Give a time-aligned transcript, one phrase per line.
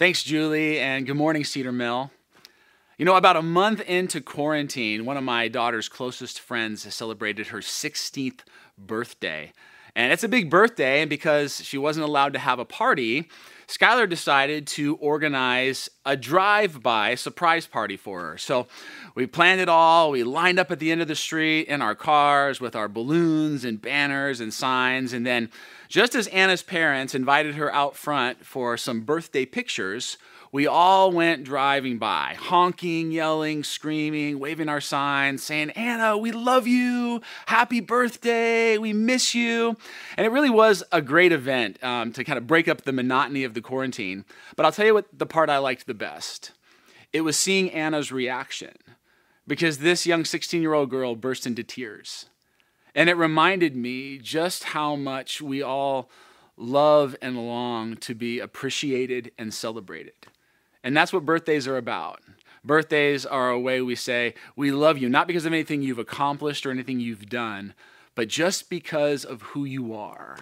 [0.00, 2.10] Thanks, Julie, and good morning, Cedar Mill.
[2.96, 7.58] You know, about a month into quarantine, one of my daughter's closest friends celebrated her
[7.58, 8.38] 16th
[8.78, 9.52] birthday.
[9.94, 13.28] And it's a big birthday, and because she wasn't allowed to have a party,
[13.66, 18.38] Skylar decided to organize a drive by surprise party for her.
[18.38, 18.66] So
[19.14, 20.10] we planned it all.
[20.10, 23.64] We lined up at the end of the street in our cars with our balloons
[23.64, 25.50] and banners and signs, and then
[25.88, 30.18] just as Anna's parents invited her out front for some birthday pictures,
[30.52, 36.66] we all went driving by, honking, yelling, screaming, waving our signs, saying, Anna, we love
[36.66, 37.22] you.
[37.46, 38.76] Happy birthday.
[38.76, 39.76] We miss you.
[40.16, 43.44] And it really was a great event um, to kind of break up the monotony
[43.44, 44.24] of the quarantine.
[44.56, 46.50] But I'll tell you what the part I liked the best
[47.12, 48.72] it was seeing Anna's reaction
[49.46, 52.26] because this young 16 year old girl burst into tears.
[52.94, 56.10] And it reminded me just how much we all
[56.56, 60.14] love and long to be appreciated and celebrated.
[60.82, 62.20] And that's what birthdays are about.
[62.64, 66.66] Birthdays are a way we say, We love you, not because of anything you've accomplished
[66.66, 67.74] or anything you've done,
[68.14, 70.36] but just because of who you are.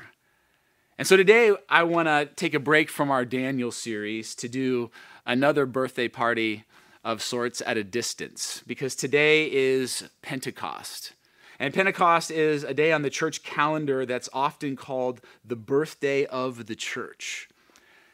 [0.96, 4.90] And so today, I want to take a break from our Daniel series to do
[5.24, 6.64] another birthday party
[7.04, 11.12] of sorts at a distance, because today is Pentecost.
[11.60, 16.66] And Pentecost is a day on the church calendar that's often called the birthday of
[16.66, 17.48] the church.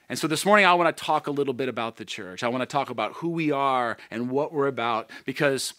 [0.09, 2.43] And so this morning, I want to talk a little bit about the church.
[2.43, 5.75] I want to talk about who we are and what we're about because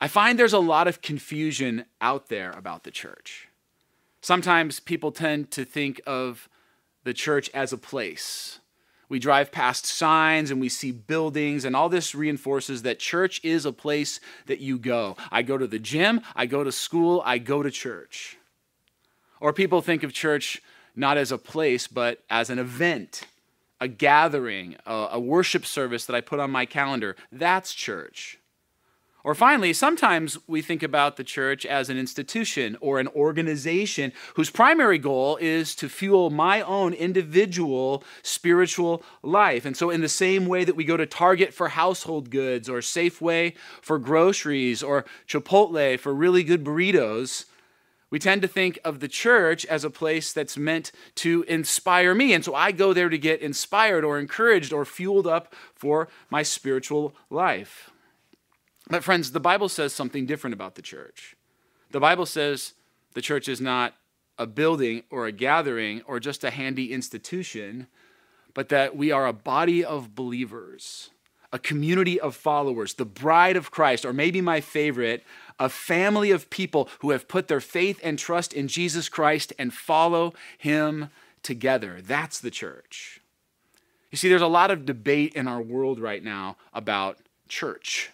[0.00, 3.48] I find there's a lot of confusion out there about the church.
[4.20, 6.48] Sometimes people tend to think of
[7.02, 8.60] the church as a place
[9.08, 13.66] we drive past signs and we see buildings, and all this reinforces that church is
[13.66, 15.16] a place that you go.
[15.30, 18.36] I go to the gym, I go to school, I go to church.
[19.40, 20.62] Or people think of church
[20.96, 23.22] not as a place, but as an event,
[23.80, 27.16] a gathering, a, a worship service that I put on my calendar.
[27.30, 28.38] That's church.
[29.24, 34.50] Or finally, sometimes we think about the church as an institution or an organization whose
[34.50, 39.64] primary goal is to fuel my own individual spiritual life.
[39.64, 42.80] And so, in the same way that we go to Target for household goods, or
[42.80, 47.46] Safeway for groceries, or Chipotle for really good burritos,
[48.14, 52.32] we tend to think of the church as a place that's meant to inspire me.
[52.32, 56.44] And so I go there to get inspired or encouraged or fueled up for my
[56.44, 57.90] spiritual life.
[58.88, 61.34] But, friends, the Bible says something different about the church.
[61.90, 62.74] The Bible says
[63.14, 63.94] the church is not
[64.38, 67.88] a building or a gathering or just a handy institution,
[68.54, 71.10] but that we are a body of believers,
[71.54, 75.22] a community of followers, the bride of Christ, or maybe my favorite,
[75.60, 79.72] a family of people who have put their faith and trust in Jesus Christ and
[79.72, 81.10] follow him
[81.44, 82.00] together.
[82.02, 83.20] That's the church.
[84.10, 88.10] You see, there's a lot of debate in our world right now about church.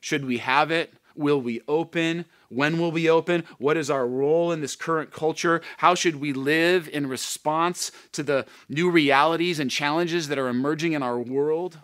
[0.00, 0.92] Should we have it?
[1.16, 2.26] Will we open?
[2.50, 3.44] When will we open?
[3.56, 5.62] What is our role in this current culture?
[5.78, 10.92] How should we live in response to the new realities and challenges that are emerging
[10.92, 11.78] in our world?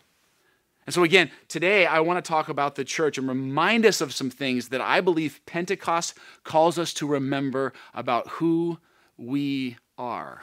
[0.86, 4.14] And so, again, today I want to talk about the church and remind us of
[4.14, 8.78] some things that I believe Pentecost calls us to remember about who
[9.16, 10.42] we are.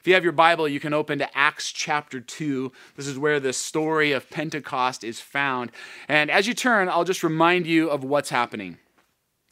[0.00, 2.72] If you have your Bible, you can open to Acts chapter 2.
[2.96, 5.70] This is where the story of Pentecost is found.
[6.08, 8.78] And as you turn, I'll just remind you of what's happening.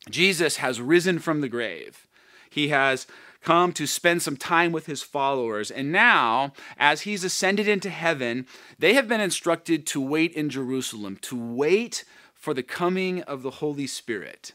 [0.09, 2.09] Jesus has risen from the grave.
[2.51, 3.07] He has
[3.41, 5.71] come to spend some time with his followers.
[5.71, 8.47] And now, as he's ascended into heaven,
[8.79, 13.51] they have been instructed to wait in Jerusalem, to wait for the coming of the
[13.51, 14.53] Holy Spirit.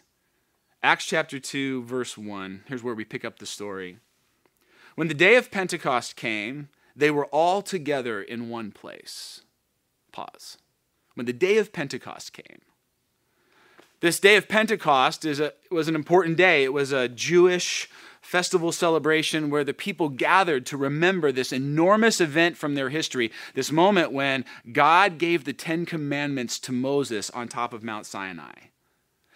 [0.84, 2.64] Acts chapter 2, verse 1.
[2.68, 3.98] Here's where we pick up the story.
[4.96, 9.42] When the day of Pentecost came, they were all together in one place.
[10.12, 10.58] Pause.
[11.16, 12.62] When the day of Pentecost came,
[14.02, 16.64] this day of Pentecost is a, was an important day.
[16.64, 17.90] It was a Jewish
[18.26, 23.72] festival celebration where the people gathered to remember this enormous event from their history, this
[23.72, 28.54] moment when God gave the Ten Commandments to Moses on top of Mount Sinai.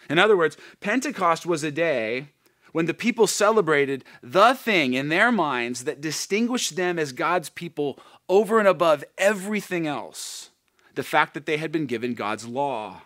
[0.10, 2.30] In other words, Pentecost was a day
[2.72, 8.00] when the people celebrated the thing in their minds that distinguished them as God's people
[8.28, 10.50] over and above everything else
[10.96, 13.04] the fact that they had been given God's law.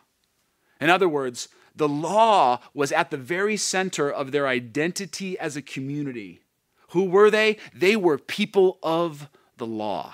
[0.80, 5.62] In other words, the law was at the very center of their identity as a
[5.62, 6.42] community.
[6.90, 7.58] Who were they?
[7.74, 9.28] They were people of
[9.58, 10.14] the law.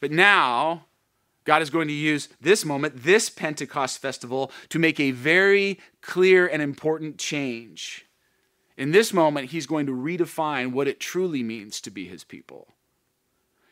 [0.00, 0.86] But now,
[1.44, 6.46] God is going to use this moment, this Pentecost festival, to make a very clear
[6.46, 8.06] and important change.
[8.76, 12.68] In this moment, he's going to redefine what it truly means to be his people.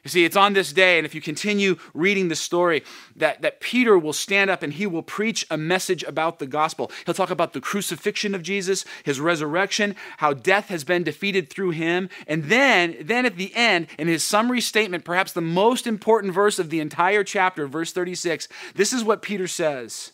[0.05, 2.85] You see, it's on this day, and if you continue reading the story,
[3.17, 6.93] that, that Peter will stand up and he will preach a message about the gospel.
[7.05, 11.71] He'll talk about the crucifixion of Jesus, his resurrection, how death has been defeated through
[11.71, 12.09] him.
[12.29, 16.61] And then, then at the end, in his summary statement, perhaps the most important verse
[16.61, 18.47] of the entire chapter, verse 36,
[18.77, 20.12] this is what Peter says.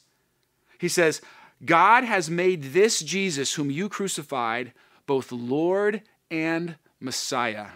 [0.79, 1.21] He says,
[1.65, 4.73] God has made this Jesus, whom you crucified,
[5.07, 7.69] both Lord and Messiah.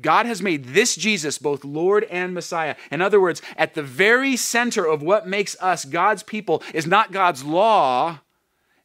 [0.00, 2.76] God has made this Jesus both Lord and Messiah.
[2.90, 7.12] In other words, at the very center of what makes us God's people is not
[7.12, 8.20] God's law,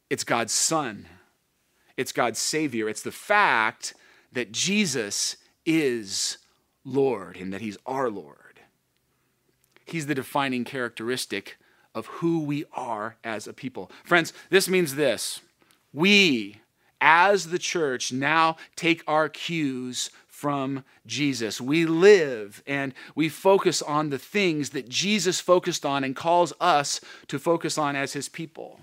[0.08, 1.06] it's God's Son.
[1.96, 2.88] It's God's Savior.
[2.88, 3.94] It's the fact
[4.32, 5.36] that Jesus
[5.66, 6.38] is
[6.84, 8.60] Lord and that He's our Lord.
[9.84, 11.58] He's the defining characteristic
[11.94, 13.90] of who we are as a people.
[14.04, 15.40] Friends, this means this
[15.92, 16.61] we,
[17.02, 21.60] as the church, now take our cues from Jesus.
[21.60, 27.00] We live and we focus on the things that Jesus focused on and calls us
[27.28, 28.80] to focus on as his people.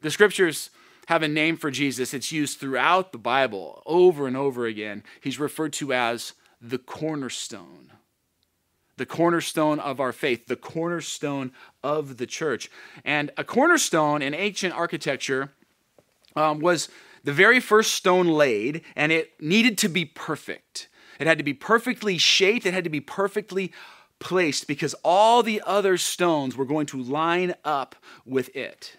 [0.00, 0.70] The scriptures
[1.06, 2.14] have a name for Jesus.
[2.14, 5.02] It's used throughout the Bible over and over again.
[5.20, 7.92] He's referred to as the cornerstone.
[8.96, 12.70] The cornerstone of our faith, the cornerstone of the church.
[13.04, 15.52] And a cornerstone in ancient architecture
[16.34, 16.88] um, was
[17.24, 20.88] the very first stone laid, and it needed to be perfect.
[21.18, 23.72] It had to be perfectly shaped, it had to be perfectly
[24.18, 28.96] placed because all the other stones were going to line up with it.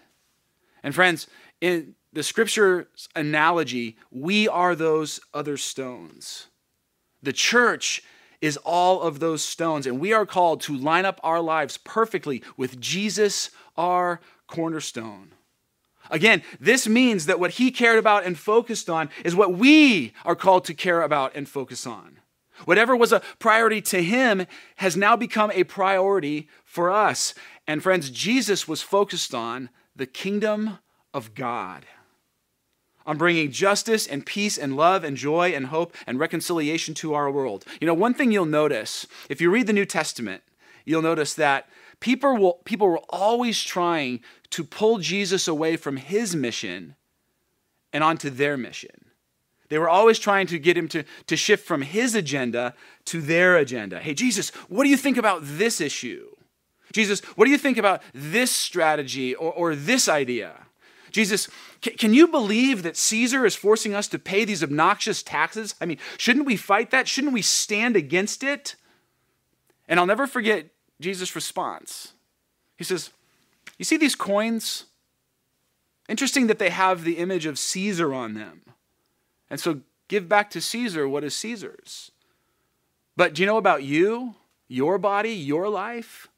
[0.82, 1.26] And friends,
[1.60, 6.46] in the scripture's analogy, we are those other stones.
[7.22, 8.02] The church
[8.40, 12.42] is all of those stones, and we are called to line up our lives perfectly
[12.56, 15.32] with Jesus, our cornerstone.
[16.08, 20.36] Again, this means that what he cared about and focused on is what we are
[20.36, 22.18] called to care about and focus on.
[22.64, 27.34] Whatever was a priority to him has now become a priority for us.
[27.66, 30.78] And friends, Jesus was focused on the kingdom
[31.12, 31.86] of God,
[33.06, 37.30] on bringing justice and peace and love and joy and hope and reconciliation to our
[37.30, 37.64] world.
[37.80, 40.42] You know, one thing you'll notice if you read the New Testament,
[40.84, 41.68] you'll notice that
[42.00, 44.20] people, will, people were always trying
[44.50, 46.96] to pull Jesus away from his mission
[47.92, 49.06] and onto their mission.
[49.68, 52.74] They were always trying to get him to, to shift from his agenda
[53.06, 54.00] to their agenda.
[54.00, 56.26] Hey, Jesus, what do you think about this issue?
[56.92, 60.66] Jesus, what do you think about this strategy or, or this idea?
[61.12, 61.48] Jesus,
[61.80, 65.76] can, can you believe that Caesar is forcing us to pay these obnoxious taxes?
[65.80, 67.06] I mean, shouldn't we fight that?
[67.06, 68.74] Shouldn't we stand against it?
[69.88, 70.70] And I'll never forget
[71.00, 72.12] Jesus' response.
[72.76, 73.10] He says,
[73.78, 74.84] You see these coins?
[76.08, 78.62] Interesting that they have the image of Caesar on them.
[79.48, 82.10] And so give back to Caesar what is Caesar's.
[83.16, 84.34] But do you know about you,
[84.66, 86.28] your body, your life?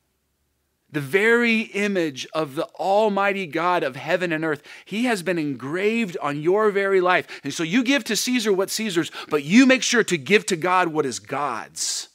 [0.91, 6.19] The very image of the Almighty God of heaven and earth, He has been engraved
[6.21, 7.27] on your very life.
[7.43, 10.57] And so you give to Caesar what Caesar's, but you make sure to give to
[10.57, 12.09] God what is God's.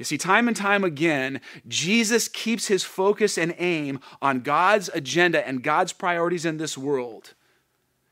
[0.00, 5.46] You see, time and time again, Jesus keeps his focus and aim on God's agenda
[5.46, 7.34] and God's priorities in this world.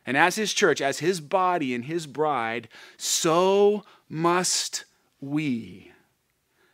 [0.04, 2.68] And as his church, as his body and his bride,
[2.98, 4.84] so must
[5.18, 5.92] we.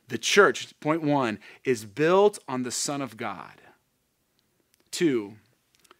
[0.08, 3.61] The church, point one, is built on the Son of God.
[4.90, 5.35] Two,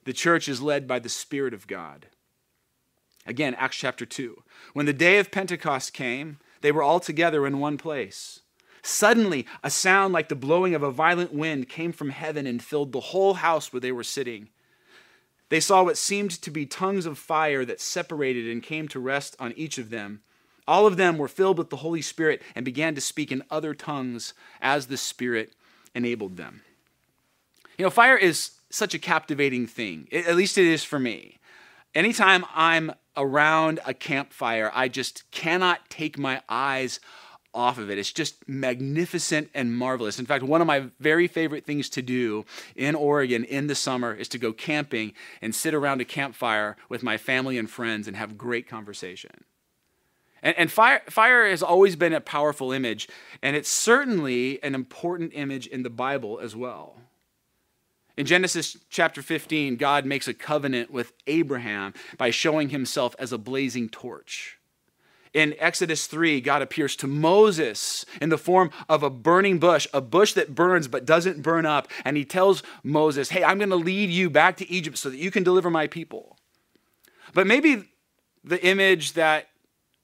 [0.07, 2.07] the church is led by the Spirit of God.
[3.29, 4.43] Again, Acts chapter 2.
[4.73, 8.41] When the day of Pentecost came, they were all together in one place.
[8.87, 12.93] Suddenly, a sound like the blowing of a violent wind came from heaven and filled
[12.93, 14.51] the whole house where they were sitting.
[15.49, 19.37] They saw what seemed to be tongues of fire that separated and came to rest
[19.41, 20.21] on each of them.
[20.69, 23.73] All of them were filled with the Holy Spirit and began to speak in other
[23.73, 25.55] tongues as the Spirit
[25.95, 26.61] enabled them.
[27.79, 31.39] You know, fire is such a captivating thing, at least it is for me.
[31.95, 37.01] Anytime I'm around a campfire, I just cannot take my eyes
[37.55, 37.99] off of it.
[37.99, 40.19] It's just magnificent and marvelous.
[40.19, 42.45] In fact, one of my very favorite things to do
[42.75, 47.03] in Oregon in the summer is to go camping and sit around a campfire with
[47.03, 49.45] my family and friends and have great conversation.
[50.43, 53.09] And, and fire, fire has always been a powerful image,
[53.43, 56.97] and it's certainly an important image in the Bible as well.
[58.17, 63.39] In Genesis chapter 15, God makes a covenant with Abraham by showing himself as a
[63.39, 64.59] blazing torch.
[65.35, 70.01] In Exodus 3, God appears to Moses in the form of a burning bush, a
[70.01, 71.89] bush that burns but doesn't burn up.
[72.05, 75.19] And he tells Moses, Hey, I'm going to lead you back to Egypt so that
[75.19, 76.39] you can deliver my people.
[77.35, 77.89] But maybe
[78.45, 79.49] the image that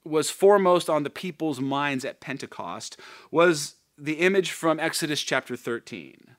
[0.05, 2.99] was foremost on the people's minds at Pentecost
[3.31, 6.37] was the image from Exodus chapter 13.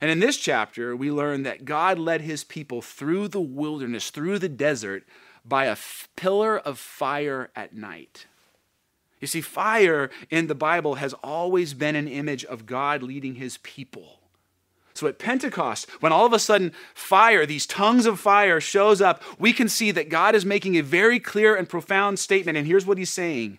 [0.00, 4.40] And in this chapter, we learn that God led his people through the wilderness, through
[4.40, 5.04] the desert,
[5.48, 8.26] by a f- pillar of fire at night.
[9.20, 13.58] You see, fire in the Bible has always been an image of God leading his
[13.58, 14.20] people.
[14.94, 19.22] So at Pentecost, when all of a sudden fire, these tongues of fire, shows up,
[19.38, 22.56] we can see that God is making a very clear and profound statement.
[22.56, 23.58] And here's what he's saying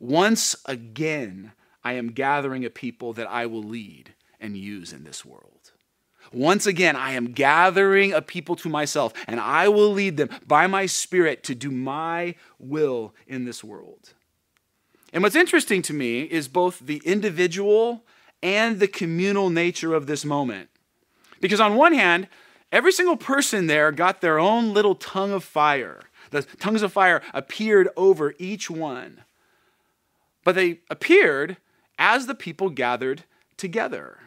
[0.00, 1.52] Once again,
[1.84, 5.72] I am gathering a people that I will lead and use in this world.
[6.32, 10.66] Once again, I am gathering a people to myself, and I will lead them by
[10.66, 14.14] my Spirit to do my will in this world.
[15.12, 18.04] And what's interesting to me is both the individual
[18.42, 20.68] and the communal nature of this moment.
[21.40, 22.28] Because on one hand,
[22.70, 26.02] every single person there got their own little tongue of fire.
[26.30, 29.22] The tongues of fire appeared over each one.
[30.44, 31.56] But they appeared
[31.98, 33.24] as the people gathered
[33.56, 34.18] together.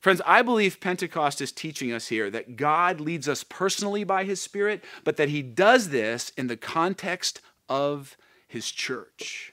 [0.00, 4.40] Friends, I believe Pentecost is teaching us here that God leads us personally by his
[4.40, 8.16] Spirit, but that he does this in the context of
[8.48, 9.52] his church.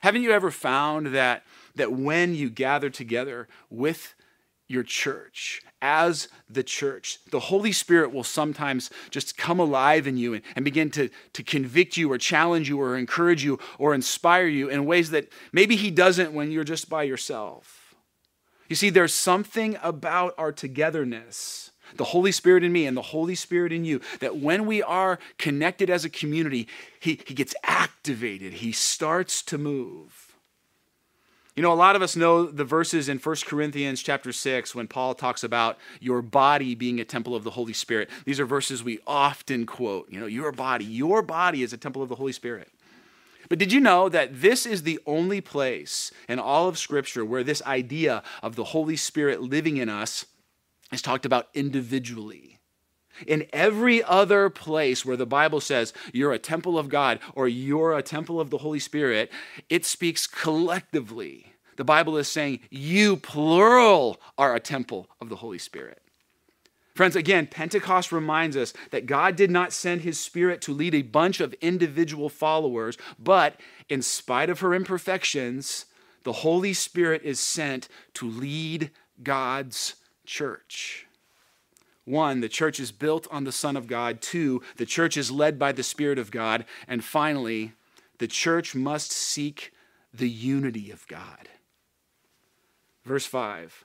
[0.00, 1.44] Haven't you ever found that,
[1.76, 4.14] that when you gather together with
[4.68, 10.34] your church, as the church, the Holy Spirit will sometimes just come alive in you
[10.34, 14.46] and, and begin to, to convict you or challenge you or encourage you or inspire
[14.46, 17.83] you in ways that maybe He doesn't when you're just by yourself.
[18.68, 23.34] You see, there's something about our togetherness the Holy Spirit in me and the Holy
[23.34, 26.66] Spirit in you, that when we are connected as a community,
[26.98, 30.34] he, he gets activated, he starts to move.
[31.54, 34.88] You know, a lot of us know the verses in 1 Corinthians chapter 6 when
[34.88, 38.10] Paul talks about your body being a temple of the Holy Spirit.
[38.24, 40.10] These are verses we often quote.
[40.10, 42.72] You know, your body, your body is a temple of the Holy Spirit.
[43.48, 47.44] But did you know that this is the only place in all of Scripture where
[47.44, 50.26] this idea of the Holy Spirit living in us
[50.92, 52.58] is talked about individually.
[53.26, 57.96] In every other place where the Bible says you're a temple of God or you're
[57.96, 59.30] a temple of the Holy Spirit,
[59.68, 61.52] it speaks collectively.
[61.76, 66.00] The Bible is saying you, plural, are a temple of the Holy Spirit.
[66.94, 71.02] Friends, again, Pentecost reminds us that God did not send his spirit to lead a
[71.02, 73.58] bunch of individual followers, but
[73.88, 75.86] in spite of her imperfections,
[76.22, 81.06] the Holy Spirit is sent to lead God's church.
[82.04, 84.20] One, the church is built on the Son of God.
[84.20, 86.64] Two, the church is led by the Spirit of God.
[86.86, 87.72] And finally,
[88.18, 89.72] the church must seek
[90.12, 91.48] the unity of God.
[93.04, 93.84] Verse 5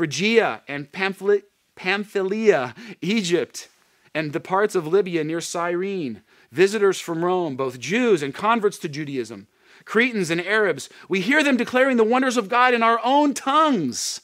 [0.00, 3.68] Phrygia and Pamphylia, Egypt,
[4.14, 8.88] and the parts of Libya near Cyrene, visitors from Rome, both Jews and converts to
[8.88, 9.46] Judaism,
[9.84, 14.22] Cretans and Arabs, we hear them declaring the wonders of God in our own tongues.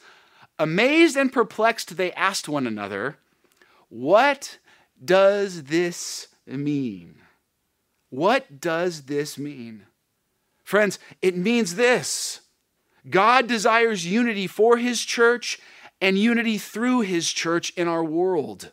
[0.58, 3.18] Amazed and perplexed, they asked one another,
[3.90, 4.56] What
[5.04, 7.16] does this mean?
[8.08, 9.82] What does this mean?
[10.64, 12.40] Friends, it means this
[13.08, 15.58] God desires unity for his church
[16.00, 18.72] and unity through his church in our world.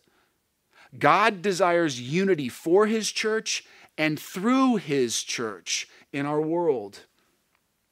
[0.97, 3.63] God desires unity for his church
[3.97, 7.01] and through his church in our world.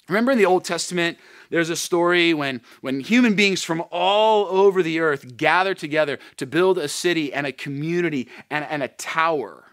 [0.07, 1.17] Remember in the Old Testament,
[1.49, 6.45] there's a story when, when human beings from all over the earth gather together to
[6.45, 9.63] build a city and a community and, and a tower.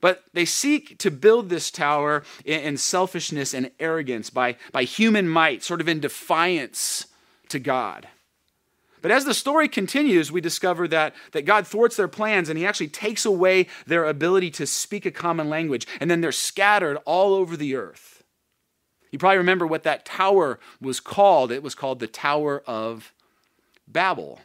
[0.00, 5.62] But they seek to build this tower in, selfishness and arrogance by, by human might,
[5.62, 7.06] sort of in defiance
[7.48, 8.08] to God.
[9.02, 12.66] But as the story continues, we discover that, that God thwarts their plans and he
[12.66, 17.34] actually takes away their ability to speak a common language, and then they're scattered all
[17.34, 18.24] over the earth.
[19.12, 21.52] You probably remember what that tower was called.
[21.52, 23.12] It was called the Tower of
[23.86, 24.40] Babel.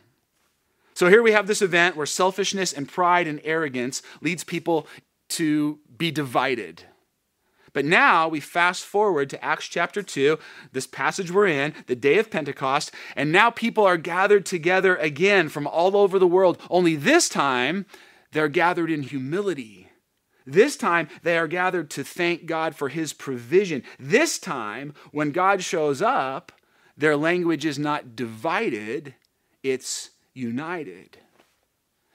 [0.94, 4.86] So here we have this event where selfishness and pride and arrogance leads people
[5.32, 6.84] to be divided.
[7.74, 10.38] But now we fast forward to Acts chapter 2,
[10.74, 15.48] this passage we're in, the day of Pentecost, and now people are gathered together again
[15.50, 16.58] from all over the world.
[16.70, 17.86] Only this time,
[18.34, 19.88] they're gathered in humility
[20.46, 23.84] This time, they are gathered to thank God for his provision.
[24.00, 26.52] This time, when God shows up,
[26.98, 29.16] their language is not divided,
[29.64, 31.20] it's united.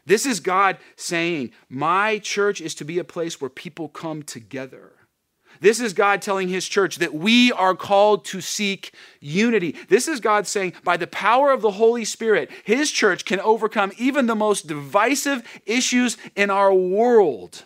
[0.07, 4.93] This is God saying, My church is to be a place where people come together.
[5.61, 9.75] This is God telling his church that we are called to seek unity.
[9.89, 13.93] This is God saying, by the power of the Holy Spirit, his church can overcome
[13.97, 17.65] even the most divisive issues in our world.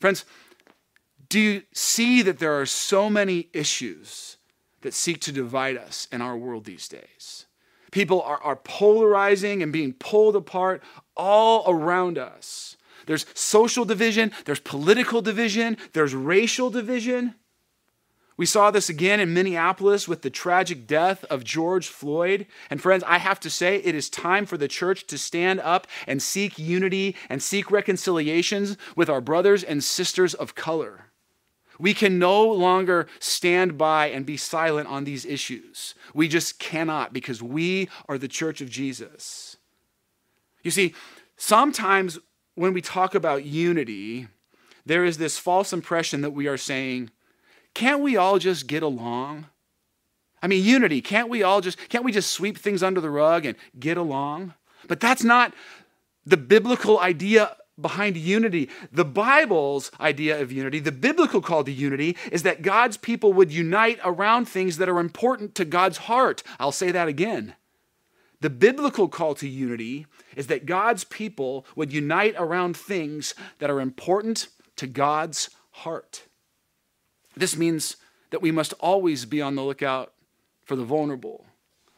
[0.00, 0.24] Friends,
[1.28, 4.36] do you see that there are so many issues
[4.82, 7.46] that seek to divide us in our world these days?
[7.92, 10.82] People are, are polarizing and being pulled apart
[11.16, 12.76] all around us.
[13.06, 17.34] There's social division, there's political division, there's racial division.
[18.38, 22.46] We saw this again in Minneapolis with the tragic death of George Floyd.
[22.70, 25.86] And friends, I have to say, it is time for the church to stand up
[26.06, 31.11] and seek unity and seek reconciliations with our brothers and sisters of color.
[31.82, 35.96] We can no longer stand by and be silent on these issues.
[36.14, 39.56] We just cannot because we are the church of Jesus.
[40.62, 40.94] You see,
[41.36, 42.20] sometimes
[42.54, 44.28] when we talk about unity,
[44.86, 47.10] there is this false impression that we are saying,
[47.74, 49.46] can't we all just get along?
[50.40, 53.44] I mean, unity, can't we all just, can't we just sweep things under the rug
[53.44, 54.54] and get along?
[54.86, 55.52] But that's not
[56.24, 58.68] the biblical idea behind unity.
[58.90, 63.52] The Bible's idea of unity, the biblical call to unity, is that God's people would
[63.52, 66.42] unite around things that are important to God's heart.
[66.60, 67.54] I'll say that again.
[68.40, 73.80] The biblical call to unity is that God's people would unite around things that are
[73.80, 76.24] important to God's heart.
[77.36, 77.96] This means
[78.30, 80.12] that we must always be on the lookout
[80.64, 81.46] for the vulnerable,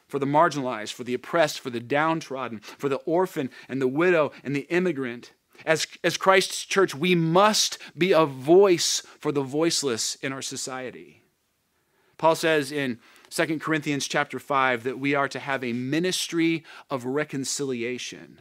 [0.06, 4.30] for the marginalized, for the oppressed, for the downtrodden, for the orphan and the widow
[4.44, 5.32] and the immigrant.
[5.64, 11.22] As, as Christ's church, we must be a voice for the voiceless in our society.
[12.18, 17.04] Paul says in 2 Corinthians chapter 5 that we are to have a ministry of
[17.04, 18.40] reconciliation.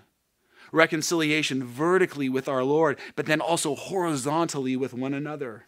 [0.71, 5.65] Reconciliation vertically with our Lord, but then also horizontally with one another.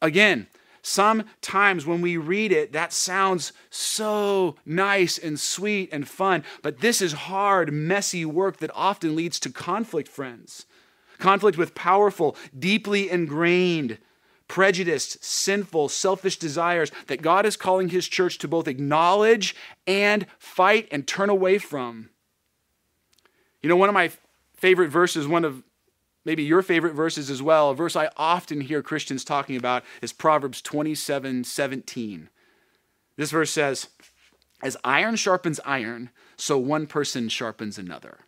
[0.00, 0.48] Again,
[0.84, 7.02] sometimes when we read it, that sounds so nice and sweet and fun, but this
[7.02, 10.66] is hard, messy work that often leads to conflict, friends.
[11.18, 13.98] Conflict with powerful, deeply ingrained
[14.48, 20.88] prejudiced, sinful, selfish desires that God is calling His church to both acknowledge and fight
[20.90, 22.10] and turn away from.
[23.62, 24.10] You know, one of my
[24.56, 25.62] favorite verses, one of
[26.24, 30.12] maybe your favorite verses as well, a verse I often hear Christians talking about is
[30.12, 32.28] Proverbs 27 17.
[33.16, 33.88] This verse says,
[34.62, 38.20] As iron sharpens iron, so one person sharpens another.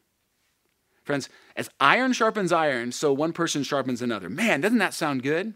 [1.03, 4.29] Friends, as iron sharpens iron, so one person sharpens another.
[4.29, 5.55] Man, doesn't that sound good?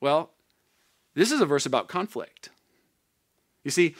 [0.00, 0.30] Well,
[1.14, 2.50] this is a verse about conflict.
[3.64, 3.94] You see,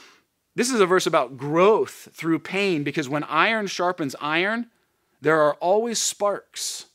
[0.54, 4.66] this is a verse about growth through pain because when iron sharpens iron,
[5.20, 6.86] there are always sparks.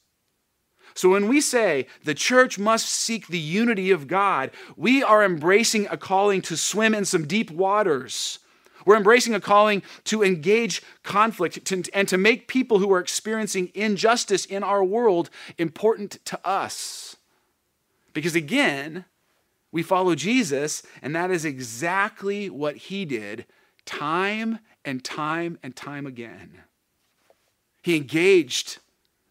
[0.97, 5.86] So when we say the church must seek the unity of God, we are embracing
[5.91, 8.39] a calling to swim in some deep waters.
[8.83, 14.43] We're embracing a calling to engage conflict and to make people who are experiencing injustice
[14.43, 15.29] in our world
[15.60, 17.15] important to us.
[18.13, 19.05] Because again,
[19.71, 23.45] we follow Jesus, and that is exactly what he did
[23.86, 26.63] time and time and time again.
[27.83, 28.79] He engaged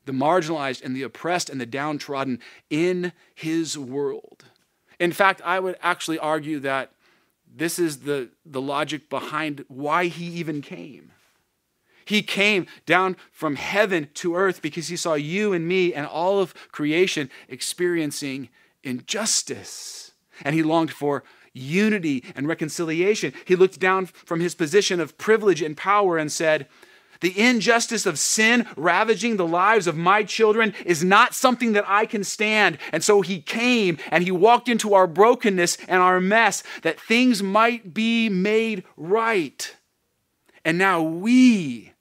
[0.07, 2.41] the marginalized and the oppressed and the downtrodden
[2.71, 4.45] in his world.
[4.99, 6.93] In fact, I would actually argue that
[7.55, 11.13] this is the, the logic behind why he even came.
[12.05, 16.39] He came down from heaven to earth because he saw you and me and all
[16.39, 18.49] of creation experiencing
[18.85, 20.13] injustice.
[20.43, 23.33] And he longed for unity and reconciliation.
[23.45, 26.69] He looked down from his position of privilege and power and said,
[27.21, 32.07] The injustice of sin ravaging the lives of my children is not something that I
[32.07, 32.79] can stand.
[32.93, 37.43] And so he came and he walked into our brokenness and our mess that things
[37.43, 39.75] might be made right.
[40.65, 41.93] And now we,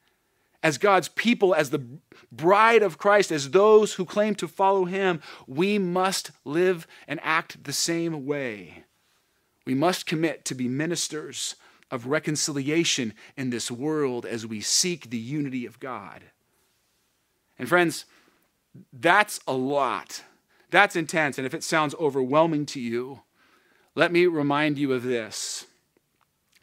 [0.63, 1.85] as God's people, as the
[2.31, 7.63] bride of Christ, as those who claim to follow him, we must live and act
[7.63, 8.83] the same way.
[9.65, 11.55] We must commit to be ministers
[11.91, 16.23] of reconciliation in this world as we seek the unity of God.
[17.57, 18.05] And friends,
[18.91, 20.23] that's a lot.
[20.71, 21.37] That's intense.
[21.37, 23.21] And if it sounds overwhelming to you,
[23.93, 25.65] let me remind you of this.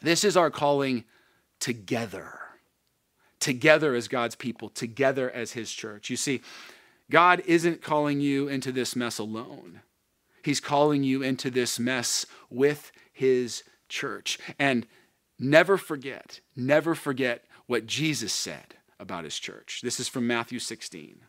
[0.03, 1.05] This is our calling
[1.61, 2.39] together
[3.43, 6.09] together as God's people, together as His church.
[6.09, 6.43] You see,
[7.11, 9.81] God isn't calling you into this mess alone.
[10.45, 14.39] He's calling you into this mess with his church.
[14.59, 14.87] And
[15.43, 19.81] never forget, never forget what Jesus said about his church.
[19.83, 21.21] This is from Matthew 16.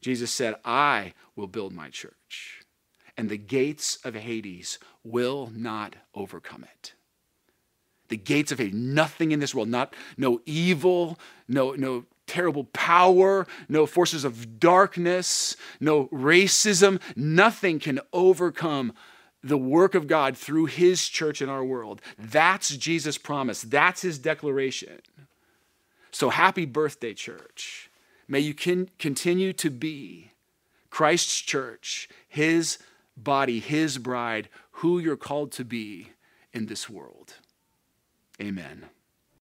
[0.00, 2.64] Jesus said, I will build my church,
[3.16, 6.94] and the gates of Hades will not overcome it.
[8.08, 13.46] The gates of Hades, nothing in this world, not no evil, no, no terrible power,
[13.68, 18.92] no forces of darkness, no racism, nothing can overcome
[19.42, 22.00] the work of God through his church in our world.
[22.18, 23.62] That's Jesus' promise.
[23.62, 25.00] That's his declaration.
[26.12, 27.90] So happy birthday, church.
[28.28, 30.30] May you can continue to be
[30.90, 32.78] Christ's church, his
[33.16, 36.10] body, his bride, who you're called to be
[36.52, 37.34] in this world.
[38.40, 38.86] Amen.